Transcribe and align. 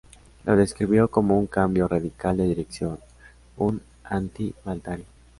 Lo 0.45 0.55
describió 0.55 1.09
como 1.09 1.37
un 1.37 1.45
cambio 1.45 1.87
radical 1.87 2.35
de 2.37 2.45
dirección, 2.45 2.97
"un 3.57 3.83
anti-Valtari". 4.03 5.05